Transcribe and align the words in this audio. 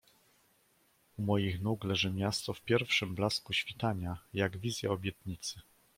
"U 1.19 1.21
moich 1.21 1.61
nóg 1.61 1.83
leży 1.83 2.11
miasto 2.11 2.53
w 2.53 2.61
pierwszym 2.61 3.15
blasku 3.15 3.53
świtania 3.53 4.17
jak 4.33 4.57
wizja 4.57 4.89
obietnicy." 4.91 5.61